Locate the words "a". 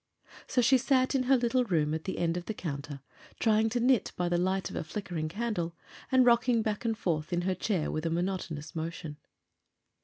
4.75-4.83, 8.07-8.09